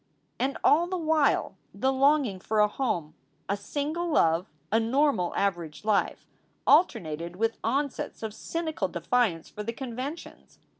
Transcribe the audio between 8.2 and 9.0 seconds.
of cynical